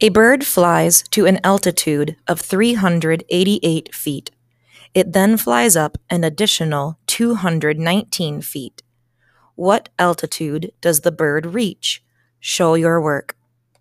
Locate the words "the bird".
11.00-11.46